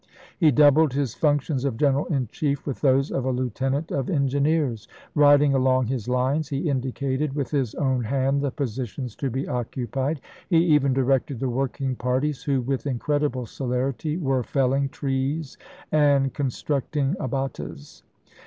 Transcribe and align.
He 0.35 0.49
doubled 0.49 0.93
his 0.93 1.13
functions 1.13 1.63
of 1.63 1.77
general 1.77 2.05
in 2.07 2.27
chief 2.31 2.65
with 2.65 2.81
those 2.81 3.11
of 3.11 3.23
a 3.23 3.29
lieutenant 3.31 3.91
of 3.91 4.09
engineers; 4.09 4.87
riding 5.13 5.53
along 5.53 5.85
his 5.85 6.09
lines, 6.09 6.49
he 6.49 6.67
indicated 6.67 7.35
with 7.35 7.51
his 7.51 7.75
own 7.75 8.05
hand 8.05 8.41
the 8.41 8.51
posi 8.51 8.87
tions 8.87 9.15
to 9.17 9.29
be 9.29 9.47
occupied; 9.47 10.19
he 10.49 10.57
even 10.57 10.91
directed 10.91 11.39
the 11.39 11.49
working 11.51 11.95
parties, 11.95 12.41
who, 12.41 12.61
with 12.61 12.87
incredible 12.87 13.45
celerity, 13.45 14.17
were 14.17 14.41
felling 14.41 14.89
trees 14.89 15.59
and 15.91 16.33
constructing 16.33 17.15
abatis. 17.19 18.01